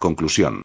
[0.00, 0.62] Conclusión.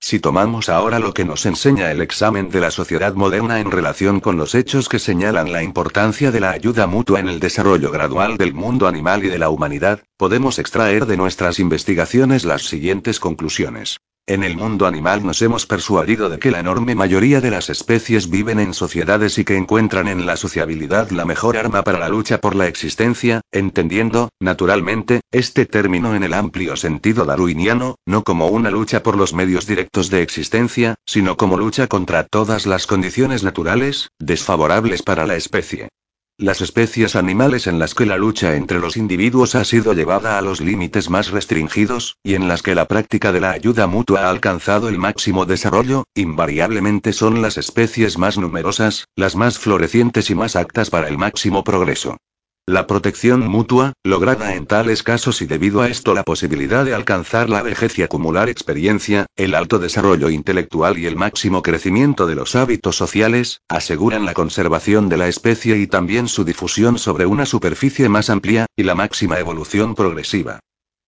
[0.00, 4.20] Si tomamos ahora lo que nos enseña el examen de la sociedad moderna en relación
[4.20, 8.38] con los hechos que señalan la importancia de la ayuda mutua en el desarrollo gradual
[8.38, 13.98] del mundo animal y de la humanidad, podemos extraer de nuestras investigaciones las siguientes conclusiones.
[14.30, 18.30] En el mundo animal nos hemos persuadido de que la enorme mayoría de las especies
[18.30, 22.40] viven en sociedades y que encuentran en la sociabilidad la mejor arma para la lucha
[22.40, 28.70] por la existencia, entendiendo, naturalmente, este término en el amplio sentido darwiniano, no como una
[28.70, 34.10] lucha por los medios directos de existencia, sino como lucha contra todas las condiciones naturales,
[34.20, 35.88] desfavorables para la especie.
[36.40, 40.40] Las especies animales en las que la lucha entre los individuos ha sido llevada a
[40.40, 44.30] los límites más restringidos, y en las que la práctica de la ayuda mutua ha
[44.30, 50.56] alcanzado el máximo desarrollo, invariablemente son las especies más numerosas, las más florecientes y más
[50.56, 52.16] aptas para el máximo progreso.
[52.70, 57.50] La protección mutua, lograda en tales casos y debido a esto la posibilidad de alcanzar
[57.50, 62.54] la vejez y acumular experiencia, el alto desarrollo intelectual y el máximo crecimiento de los
[62.54, 68.08] hábitos sociales, aseguran la conservación de la especie y también su difusión sobre una superficie
[68.08, 70.60] más amplia, y la máxima evolución progresiva.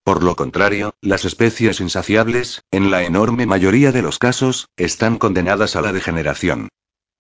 [0.03, 5.77] Por lo contrario, las especies insaciables, en la enorme mayoría de los casos, están condenadas
[5.77, 6.71] a la degeneración.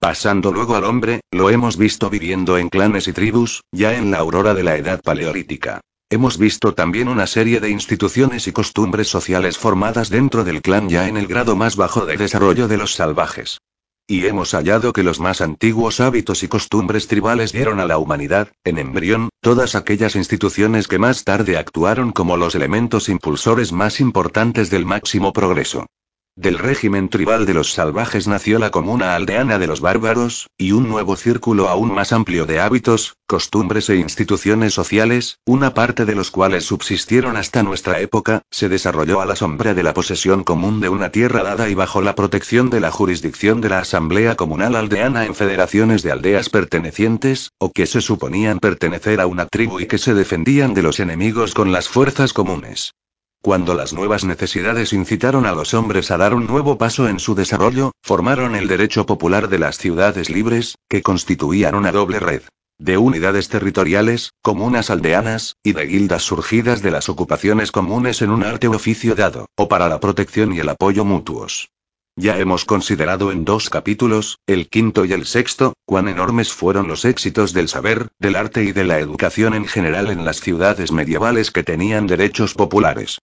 [0.02, 4.18] Pasando luego al hombre, lo hemos visto viviendo en clanes y tribus, ya en la
[4.18, 5.80] aurora de la edad paleolítica.
[6.10, 11.06] Hemos visto también una serie de instituciones y costumbres sociales formadas dentro del clan ya
[11.06, 13.60] en el grado más bajo de desarrollo de los salvajes.
[14.08, 18.48] Y hemos hallado que los más antiguos hábitos y costumbres tribales dieron a la humanidad,
[18.64, 24.68] en embrión, todas aquellas instituciones que más tarde actuaron como los elementos impulsores más importantes
[24.68, 25.86] del máximo progreso.
[26.34, 30.88] Del régimen tribal de los salvajes nació la comuna aldeana de los bárbaros, y un
[30.88, 36.30] nuevo círculo aún más amplio de hábitos, costumbres e instituciones sociales, una parte de los
[36.30, 40.88] cuales subsistieron hasta nuestra época, se desarrolló a la sombra de la posesión común de
[40.88, 45.26] una tierra dada y bajo la protección de la jurisdicción de la Asamblea Comunal Aldeana
[45.26, 49.98] en federaciones de aldeas pertenecientes, o que se suponían pertenecer a una tribu y que
[49.98, 52.94] se defendían de los enemigos con las fuerzas comunes.
[53.42, 57.34] Cuando las nuevas necesidades incitaron a los hombres a dar un nuevo paso en su
[57.34, 62.42] desarrollo, formaron el derecho popular de las ciudades libres, que constituían una doble red
[62.78, 68.42] de unidades territoriales, comunas aldeanas, y de guildas surgidas de las ocupaciones comunes en un
[68.42, 71.70] arte o oficio dado, o para la protección y el apoyo mutuos.
[72.16, 77.04] Ya hemos considerado en dos capítulos, el quinto y el sexto, cuán enormes fueron los
[77.04, 81.50] éxitos del saber, del arte y de la educación en general en las ciudades medievales
[81.50, 83.18] que tenían derechos populares.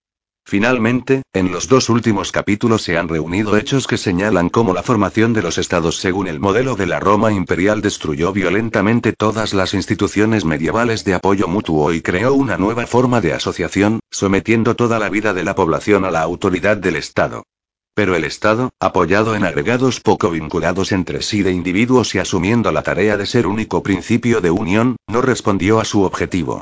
[0.50, 5.32] Finalmente, en los dos últimos capítulos se han reunido hechos que señalan cómo la formación
[5.32, 10.46] de los estados según el modelo de la Roma imperial destruyó violentamente todas las instituciones
[10.46, 15.36] medievales de apoyo mutuo y creó una nueva forma de asociación, sometiendo toda la vida
[15.36, 17.44] de la población a la autoridad del Estado.
[17.94, 22.82] Pero el Estado, apoyado en agregados poco vinculados entre sí de individuos y asumiendo la
[22.82, 26.62] tarea de ser único principio de unión, no respondió a su objetivo.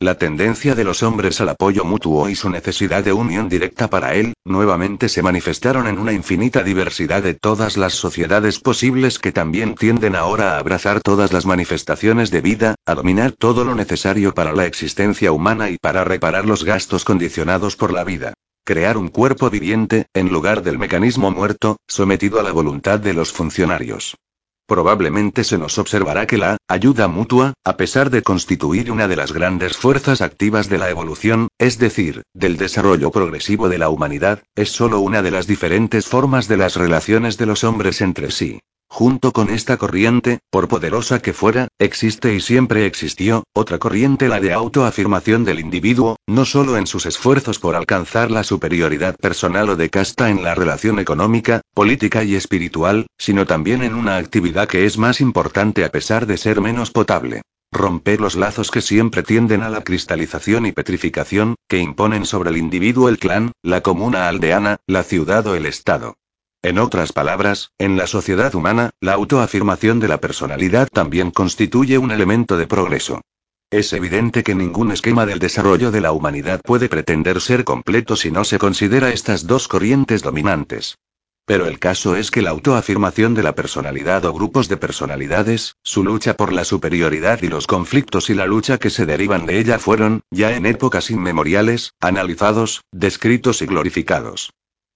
[0.00, 4.14] La tendencia de los hombres al apoyo mutuo y su necesidad de unión directa para
[4.14, 9.74] él, nuevamente se manifestaron en una infinita diversidad de todas las sociedades posibles que también
[9.74, 14.52] tienden ahora a abrazar todas las manifestaciones de vida, a dominar todo lo necesario para
[14.52, 18.34] la existencia humana y para reparar los gastos condicionados por la vida.
[18.64, 23.32] Crear un cuerpo viviente, en lugar del mecanismo muerto, sometido a la voluntad de los
[23.32, 24.16] funcionarios.
[24.68, 29.32] Probablemente se nos observará que la ayuda mutua, a pesar de constituir una de las
[29.32, 34.70] grandes fuerzas activas de la evolución, es decir, del desarrollo progresivo de la humanidad, es
[34.70, 38.60] solo una de las diferentes formas de las relaciones de los hombres entre sí.
[38.90, 44.40] Junto con esta corriente, por poderosa que fuera, existe y siempre existió, otra corriente la
[44.40, 49.76] de autoafirmación del individuo, no solo en sus esfuerzos por alcanzar la superioridad personal o
[49.76, 54.86] de casta en la relación económica, política y espiritual, sino también en una actividad que
[54.86, 57.42] es más importante a pesar de ser menos potable.
[57.70, 62.56] Romper los lazos que siempre tienden a la cristalización y petrificación, que imponen sobre el
[62.56, 66.16] individuo el clan, la comuna aldeana, la ciudad o el Estado.
[66.62, 72.10] En otras palabras, en la sociedad humana, la autoafirmación de la personalidad también constituye un
[72.10, 73.20] elemento de progreso.
[73.70, 78.32] Es evidente que ningún esquema del desarrollo de la humanidad puede pretender ser completo si
[78.32, 80.96] no se considera estas dos corrientes dominantes.
[81.44, 86.02] Pero el caso es que la autoafirmación de la personalidad o grupos de personalidades, su
[86.02, 89.78] lucha por la superioridad y los conflictos y la lucha que se derivan de ella
[89.78, 94.50] fueron, ya en épocas inmemoriales, analizados, descritos y glorificados.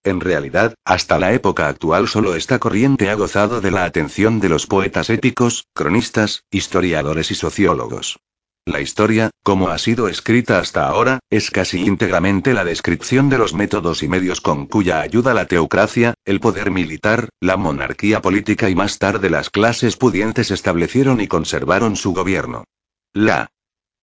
[0.05, 4.49] En realidad, hasta la época actual solo esta corriente ha gozado de la atención de
[4.49, 8.19] los poetas épicos, cronistas, historiadores y sociólogos.
[8.65, 13.55] La historia, como ha sido escrita hasta ahora, es casi íntegramente la descripción de los
[13.55, 18.77] métodos y medios con cuya ayuda la teocracia, el poder militar, la monarquía política y
[18.77, 22.65] más tarde las clases pudientes establecieron y conservaron su gobierno.
[23.13, 23.51] La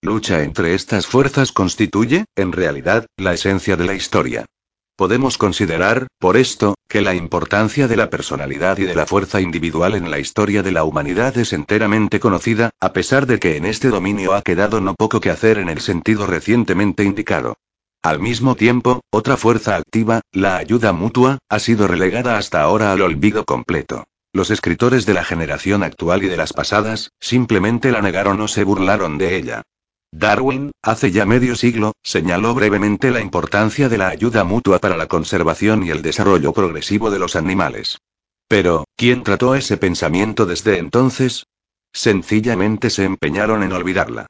[0.01, 4.45] lucha entre estas fuerzas constituye, en realidad, la esencia de la historia.
[4.99, 9.95] Podemos considerar, por esto, que la importancia de la personalidad y de la fuerza individual
[9.95, 13.87] en la historia de la humanidad es enteramente conocida, a pesar de que en este
[13.87, 17.55] dominio ha quedado no poco que hacer en el sentido recientemente indicado.
[18.03, 23.01] Al mismo tiempo, otra fuerza activa, la ayuda mutua, ha sido relegada hasta ahora al
[23.01, 24.03] olvido completo.
[24.33, 28.65] Los escritores de la generación actual y de las pasadas, simplemente la negaron o se
[28.65, 29.61] burlaron de ella.
[30.11, 35.07] Darwin, hace ya medio siglo, señaló brevemente la importancia de la ayuda mutua para la
[35.07, 37.99] conservación y el desarrollo progresivo de los animales.
[38.47, 41.45] Pero, ¿quién trató ese pensamiento desde entonces?
[41.93, 44.25] Sencillamente se empeñaron en olvidarla.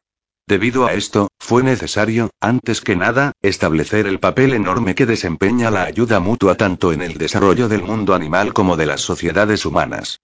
[0.47, 5.83] Debido a esto, fue necesario, antes que nada, establecer el papel enorme que desempeña la
[5.83, 10.19] ayuda mutua tanto en el desarrollo del mundo animal como de las sociedades humanas.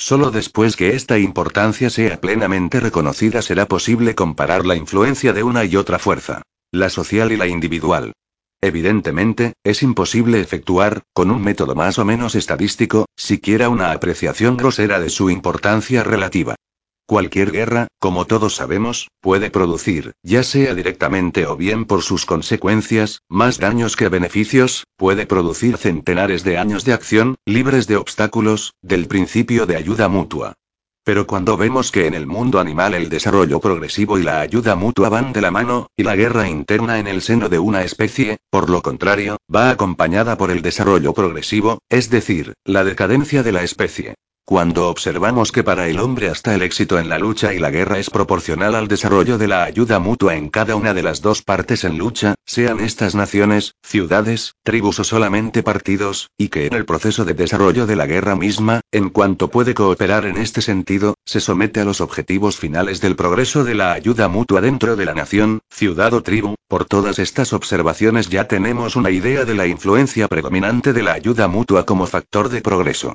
[0.00, 5.66] Solo después que esta importancia sea plenamente reconocida será posible comparar la influencia de una
[5.66, 6.40] y otra fuerza,
[6.72, 8.14] la social y la individual.
[8.62, 15.00] Evidentemente, es imposible efectuar, con un método más o menos estadístico, siquiera una apreciación grosera
[15.00, 16.56] de su importancia relativa.
[17.10, 23.22] Cualquier guerra, como todos sabemos, puede producir, ya sea directamente o bien por sus consecuencias,
[23.28, 29.08] más daños que beneficios, puede producir centenares de años de acción, libres de obstáculos, del
[29.08, 30.52] principio de ayuda mutua.
[31.02, 35.08] Pero cuando vemos que en el mundo animal el desarrollo progresivo y la ayuda mutua
[35.08, 38.70] van de la mano, y la guerra interna en el seno de una especie, por
[38.70, 44.14] lo contrario, va acompañada por el desarrollo progresivo, es decir, la decadencia de la especie.
[44.50, 48.00] Cuando observamos que para el hombre hasta el éxito en la lucha y la guerra
[48.00, 51.84] es proporcional al desarrollo de la ayuda mutua en cada una de las dos partes
[51.84, 57.24] en lucha, sean estas naciones, ciudades, tribus o solamente partidos, y que en el proceso
[57.24, 61.78] de desarrollo de la guerra misma, en cuanto puede cooperar en este sentido, se somete
[61.78, 66.12] a los objetivos finales del progreso de la ayuda mutua dentro de la nación, ciudad
[66.12, 71.04] o tribu, por todas estas observaciones ya tenemos una idea de la influencia predominante de
[71.04, 73.14] la ayuda mutua como factor de progreso.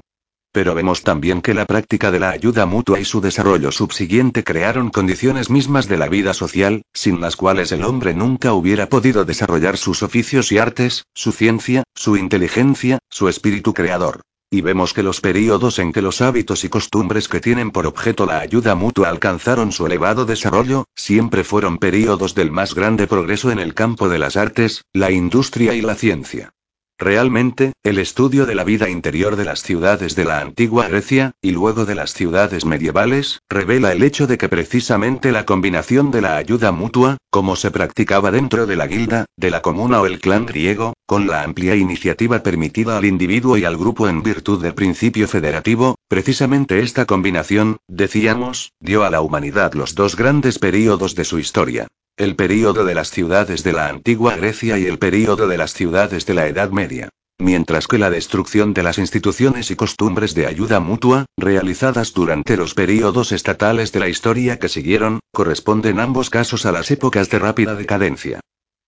[0.55, 4.89] Pero vemos también que la práctica de la ayuda mutua y su desarrollo subsiguiente crearon
[4.89, 9.75] condiciones mismas de la vida social, sin las cuales el hombre nunca hubiera podido desarrollar
[9.75, 14.21] sus oficios y artes, su ciencia, su inteligencia, su espíritu creador.
[14.49, 18.25] Y vemos que los períodos en que los hábitos y costumbres que tienen por objeto
[18.25, 23.59] la ayuda mutua alcanzaron su elevado desarrollo, siempre fueron períodos del más grande progreso en
[23.59, 26.53] el campo de las artes, la industria y la ciencia.
[26.97, 31.51] Realmente, el estudio de la vida interior de las ciudades de la antigua Grecia, y
[31.51, 36.37] luego de las ciudades medievales, revela el hecho de que precisamente la combinación de la
[36.37, 40.45] ayuda mutua, como se practicaba dentro de la guilda, de la comuna o el clan
[40.45, 45.27] griego, con la amplia iniciativa permitida al individuo y al grupo en virtud del principio
[45.27, 51.39] federativo, precisamente esta combinación, decíamos, dio a la humanidad los dos grandes períodos de su
[51.39, 51.87] historia.
[52.17, 56.25] El período de las ciudades de la antigua Grecia y el período de las ciudades
[56.25, 57.09] de la Edad Media.
[57.37, 62.73] Mientras que la destrucción de las instituciones y costumbres de ayuda mutua, realizadas durante los
[62.73, 67.75] períodos estatales de la historia que siguieron, corresponden ambos casos a las épocas de rápida
[67.75, 68.39] decadencia.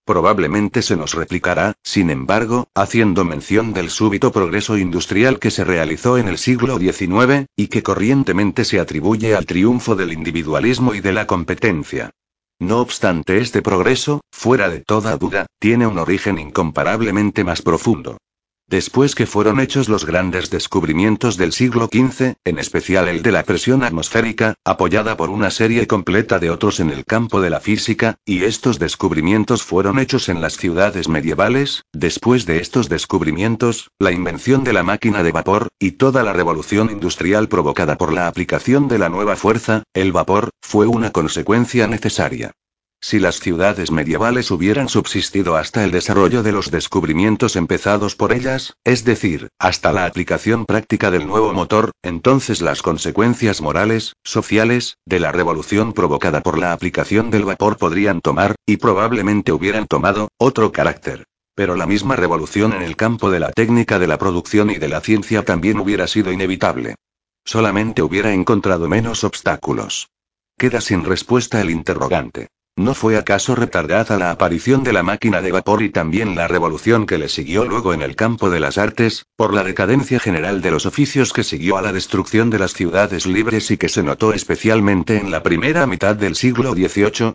[0.08, 6.16] Probablemente se nos replicará, sin embargo, haciendo mención del súbito progreso industrial que se realizó
[6.16, 11.12] en el siglo XIX, y que corrientemente se atribuye al triunfo del individualismo y de
[11.12, 12.08] la competencia.
[12.58, 18.16] No obstante, este progreso, fuera de toda duda, tiene un origen incomparablemente más profundo.
[18.68, 23.42] Después que fueron hechos los grandes descubrimientos del siglo XV, en especial el de la
[23.42, 28.16] presión atmosférica, apoyada por una serie completa de otros en el campo de la física,
[28.26, 34.64] y estos descubrimientos fueron hechos en las ciudades medievales, después de estos descubrimientos, la invención
[34.64, 38.98] de la máquina de vapor, y toda la revolución industrial provocada por la aplicación de
[38.98, 42.52] la nueva fuerza, el vapor, fue una consecuencia necesaria.
[43.00, 48.74] Si las ciudades medievales hubieran subsistido hasta el desarrollo de los descubrimientos empezados por ellas,
[48.82, 55.20] es decir, hasta la aplicación práctica del nuevo motor, entonces las consecuencias morales, sociales, de
[55.20, 60.72] la revolución provocada por la aplicación del vapor podrían tomar, y probablemente hubieran tomado, otro
[60.72, 61.24] carácter.
[61.54, 64.88] Pero la misma revolución en el campo de la técnica de la producción y de
[64.88, 66.96] la ciencia también hubiera sido inevitable.
[67.44, 70.08] Solamente hubiera encontrado menos obstáculos.
[70.58, 72.48] Queda sin respuesta el interrogante.
[72.78, 77.06] ¿No fue acaso retardada la aparición de la máquina de vapor y también la revolución
[77.06, 80.70] que le siguió luego en el campo de las artes, por la decadencia general de
[80.70, 84.32] los oficios que siguió a la destrucción de las ciudades libres y que se notó
[84.32, 87.32] especialmente en la primera mitad del siglo XVIII?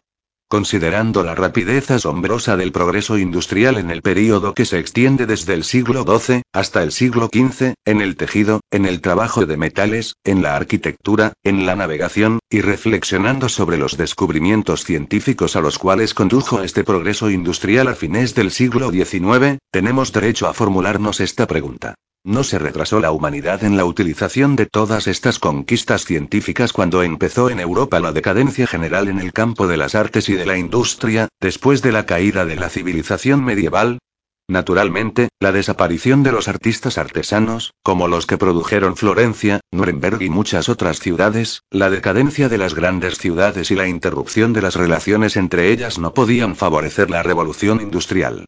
[0.54, 5.64] Considerando la rapidez asombrosa del progreso industrial en el período que se extiende desde el
[5.64, 10.44] siglo XII hasta el siglo XV, en el tejido, en el trabajo de metales, en
[10.44, 16.62] la arquitectura, en la navegación, y reflexionando sobre los descubrimientos científicos a los cuales condujo
[16.62, 21.96] este progreso industrial a fines del siglo XIX, tenemos derecho a formularnos esta pregunta.
[22.26, 27.50] ¿No se retrasó la humanidad en la utilización de todas estas conquistas científicas cuando empezó
[27.50, 31.28] en Europa la decadencia general en el campo de las artes y de la industria,
[31.42, 34.00] después de la caída de la civilización medieval?
[34.48, 40.70] Naturalmente, la desaparición de los artistas artesanos, como los que produjeron Florencia, Nuremberg y muchas
[40.70, 45.72] otras ciudades, la decadencia de las grandes ciudades y la interrupción de las relaciones entre
[45.72, 48.46] ellas no podían favorecer la revolución industrial.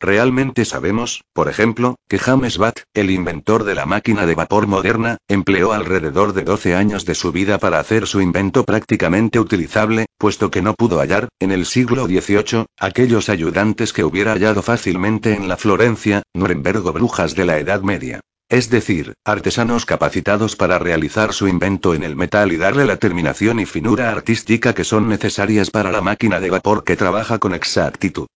[0.00, 5.18] Realmente sabemos, por ejemplo, que James Watt, el inventor de la máquina de vapor moderna,
[5.26, 10.52] empleó alrededor de 12 años de su vida para hacer su invento prácticamente utilizable, puesto
[10.52, 15.48] que no pudo hallar, en el siglo XVIII, aquellos ayudantes que hubiera hallado fácilmente en
[15.48, 18.20] la Florencia, Nuremberg o brujas de la Edad Media.
[18.48, 23.58] Es decir, artesanos capacitados para realizar su invento en el metal y darle la terminación
[23.58, 28.28] y finura artística que son necesarias para la máquina de vapor que trabaja con exactitud.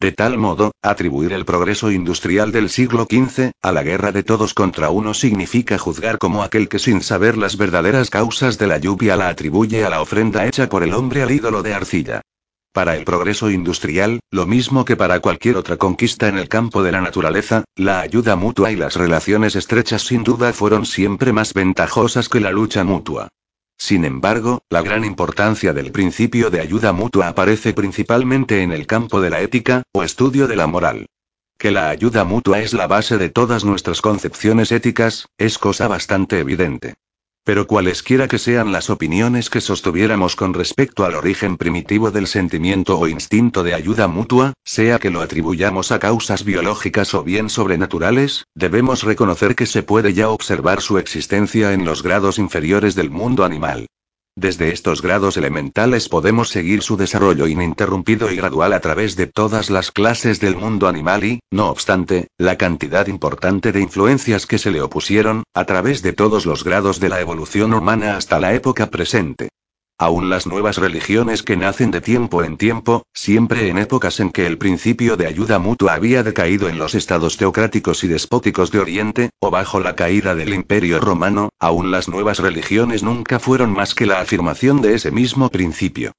[0.00, 4.54] De tal modo, atribuir el progreso industrial del siglo XV, a la guerra de todos
[4.54, 9.16] contra uno significa juzgar como aquel que sin saber las verdaderas causas de la lluvia
[9.16, 12.22] la atribuye a la ofrenda hecha por el hombre al ídolo de arcilla.
[12.72, 16.92] Para el progreso industrial, lo mismo que para cualquier otra conquista en el campo de
[16.92, 22.30] la naturaleza, la ayuda mutua y las relaciones estrechas sin duda fueron siempre más ventajosas
[22.30, 23.28] que la lucha mutua.
[23.80, 29.22] Sin embargo, la gran importancia del principio de ayuda mutua aparece principalmente en el campo
[29.22, 31.06] de la ética, o estudio de la moral.
[31.58, 36.38] Que la ayuda mutua es la base de todas nuestras concepciones éticas, es cosa bastante
[36.40, 36.94] evidente.
[37.50, 42.96] Pero cualesquiera que sean las opiniones que sostuviéramos con respecto al origen primitivo del sentimiento
[42.96, 48.44] o instinto de ayuda mutua, sea que lo atribuyamos a causas biológicas o bien sobrenaturales,
[48.54, 53.44] debemos reconocer que se puede ya observar su existencia en los grados inferiores del mundo
[53.44, 53.88] animal.
[54.36, 59.70] Desde estos grados elementales podemos seguir su desarrollo ininterrumpido y gradual a través de todas
[59.70, 64.70] las clases del mundo animal y, no obstante, la cantidad importante de influencias que se
[64.70, 68.86] le opusieron, a través de todos los grados de la evolución humana hasta la época
[68.86, 69.50] presente.
[70.00, 74.46] Aún las nuevas religiones que nacen de tiempo en tiempo, siempre en épocas en que
[74.46, 79.28] el principio de ayuda mutua había decaído en los estados teocráticos y despóticos de Oriente,
[79.40, 84.06] o bajo la caída del Imperio Romano, aún las nuevas religiones nunca fueron más que
[84.06, 86.12] la afirmación de ese mismo principio.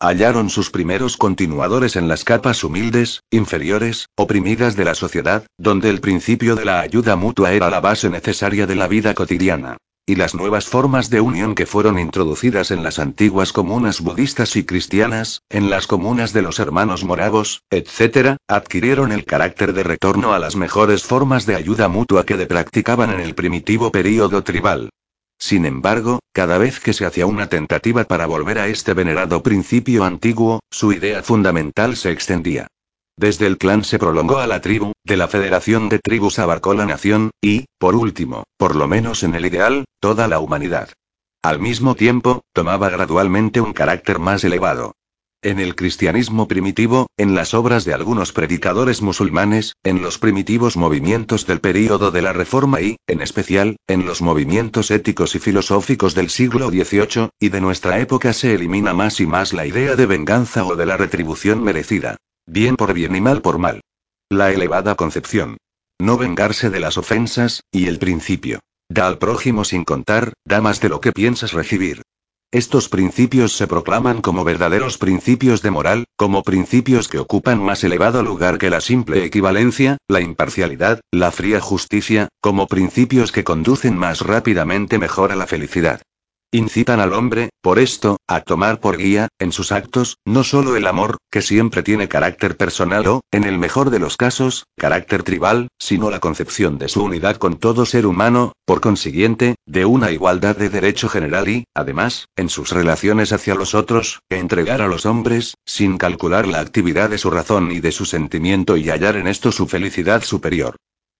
[0.00, 6.00] Hallaron sus primeros continuadores en las capas humildes, inferiores, oprimidas de la sociedad, donde el
[6.00, 9.76] principio de la ayuda mutua era la base necesaria de la vida cotidiana
[10.08, 14.64] y las nuevas formas de unión que fueron introducidas en las antiguas comunas budistas y
[14.64, 20.38] cristianas, en las comunas de los hermanos moravos, etc., adquirieron el carácter de retorno a
[20.38, 24.88] las mejores formas de ayuda mutua que de practicaban en el primitivo período tribal.
[25.38, 30.04] Sin embargo, cada vez que se hacía una tentativa para volver a este venerado principio
[30.04, 32.66] antiguo, su idea fundamental se extendía.
[33.18, 36.86] Desde el clan se prolongó a la tribu, de la federación de tribus abarcó la
[36.86, 40.90] nación, y, por último, por lo menos en el ideal, toda la humanidad.
[41.42, 44.94] Al mismo tiempo, tomaba gradualmente un carácter más elevado.
[45.40, 51.46] En el cristianismo primitivo, en las obras de algunos predicadores musulmanes, en los primitivos movimientos
[51.46, 56.28] del período de la Reforma y, en especial, en los movimientos éticos y filosóficos del
[56.28, 60.64] siglo XVIII, y de nuestra época se elimina más y más la idea de venganza
[60.64, 62.16] o de la retribución merecida.
[62.44, 63.80] Bien por bien y mal por mal.
[64.28, 65.56] La elevada concepción.
[66.00, 68.58] No vengarse de las ofensas, y el principio.
[68.88, 72.02] Da al prójimo sin contar, da más de lo que piensas recibir.
[72.50, 78.22] Estos principios se proclaman como verdaderos principios de moral, como principios que ocupan más elevado
[78.22, 84.22] lugar que la simple equivalencia, la imparcialidad, la fría justicia, como principios que conducen más
[84.22, 86.00] rápidamente mejor a la felicidad.
[86.50, 90.86] Incitan al hombre, por esto, a tomar por guía, en sus actos, no solo el
[90.86, 95.68] amor, que siempre tiene carácter personal o, en el mejor de los casos, carácter tribal,
[95.78, 100.56] sino la concepción de su unidad con todo ser humano, por consiguiente, de una igualdad
[100.56, 105.52] de derecho general y, además, en sus relaciones hacia los otros, entregar a los hombres,
[105.66, 109.52] sin calcular la actividad de su razón y de su sentimiento y hallar en esto
[109.52, 110.76] su felicidad superior.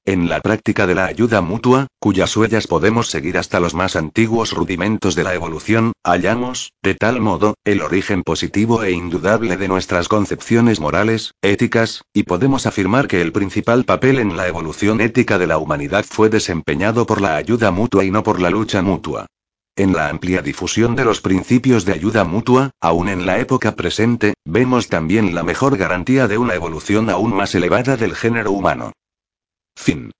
[0.08, 4.52] En la práctica de la ayuda mutua, cuyas huellas podemos seguir hasta los más antiguos
[4.52, 10.08] rudimentos de la evolución, hallamos, de tal modo, el origen positivo e indudable de nuestras
[10.08, 15.46] concepciones morales, éticas, y podemos afirmar que el principal papel en la evolución ética de
[15.46, 19.26] la humanidad fue desempeñado por la ayuda mutua y no por la lucha mutua.
[19.76, 24.32] En la amplia difusión de los principios de ayuda mutua, aún en la época presente,
[24.46, 28.92] vemos también la mejor garantía de una evolución aún más elevada del género humano.
[29.78, 30.10] Finn.